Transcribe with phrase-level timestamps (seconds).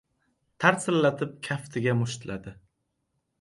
[0.63, 2.55] Tarsillatib kaftiga mushtladi.